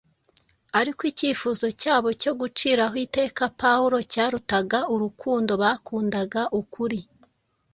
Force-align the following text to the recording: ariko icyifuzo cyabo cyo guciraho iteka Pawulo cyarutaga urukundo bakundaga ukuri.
ariko 0.79 1.01
icyifuzo 1.11 1.65
cyabo 1.81 2.09
cyo 2.21 2.31
guciraho 2.39 2.95
iteka 3.05 3.43
Pawulo 3.61 3.97
cyarutaga 4.11 4.79
urukundo 4.93 5.51
bakundaga 5.63 6.41
ukuri. 6.61 6.99